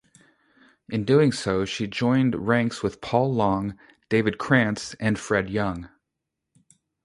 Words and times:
In 0.89 1.05
doing 1.05 1.31
so, 1.31 1.63
she 1.63 1.85
joined 1.85 2.47
ranks 2.47 2.81
with 2.81 3.01
Paul 3.01 3.31
Long, 3.35 3.77
David 4.09 4.39
Crantz, 4.39 4.95
and 4.99 5.19
Fred 5.19 5.47
Young. 5.47 5.89